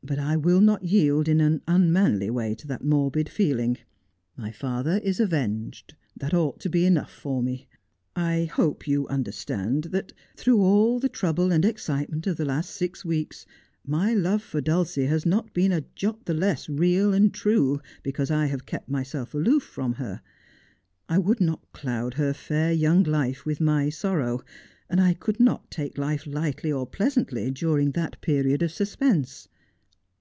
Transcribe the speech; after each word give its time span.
But 0.00 0.18
I 0.18 0.38
will 0.38 0.62
not 0.62 0.84
yield 0.84 1.28
in 1.28 1.38
an 1.42 1.60
unmanly 1.68 2.30
way 2.30 2.54
to 2.54 2.66
that 2.68 2.82
morbid 2.82 3.28
feeling. 3.28 3.76
My 4.38 4.50
father 4.50 5.02
is 5.04 5.20
avenged. 5.20 5.94
That 6.16 6.32
ought 6.32 6.60
to 6.60 6.70
be 6.70 6.86
enough 6.86 7.12
for 7.12 7.42
me. 7.42 7.68
I 8.16 8.44
hope 8.46 8.88
you 8.88 9.06
under 9.08 9.32
stand 9.32 9.84
that 9.92 10.14
through 10.34 10.62
all 10.62 10.98
the 10.98 11.10
trouble 11.10 11.52
and 11.52 11.62
excitement 11.62 12.26
of 12.26 12.38
the 12.38 12.46
last 12.46 12.70
six 12.70 13.04
weeks 13.04 13.44
my 13.86 14.14
love 14.14 14.42
for 14.42 14.62
Dulcie 14.62 15.04
has 15.04 15.26
not 15.26 15.52
been 15.52 15.72
a 15.72 15.84
jot 15.94 16.24
the 16.24 16.32
less 16.32 16.70
real 16.70 17.12
and 17.12 17.34
true 17.34 17.78
because 18.02 18.30
I 18.30 18.46
have 18.46 18.64
kept 18.64 18.88
myself 18.88 19.34
aloof 19.34 19.62
from 19.64 19.94
her. 19.94 20.22
I 21.06 21.18
would 21.18 21.40
not 21.40 21.70
cloud 21.72 22.14
her 22.14 22.32
fair 22.32 22.72
young 22.72 23.02
life 23.02 23.44
with 23.44 23.60
my 23.60 23.90
sorrow, 23.90 24.40
and 24.88 25.02
I 25.02 25.12
could 25.12 25.38
not 25.38 25.70
take 25.70 25.98
life 25.98 26.26
lightly 26.26 26.72
or 26.72 26.86
pleasantly 26.86 27.50
during 27.50 27.90
that 27.90 28.18
period 28.22 28.62
of 28.62 28.72
suspense. 28.72 29.48